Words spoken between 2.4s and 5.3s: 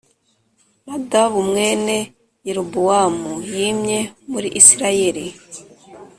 Yerobowamu yimye muri Isirayeli